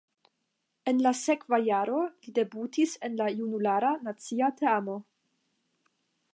En 0.91 1.01
la 1.07 1.11
sekva 1.19 1.59
jaro 1.67 1.99
li 2.07 2.33
debutis 2.39 2.97
en 3.09 3.21
la 3.21 3.29
junulara 3.37 3.95
nacia 4.09 4.51
teamo. 4.63 4.97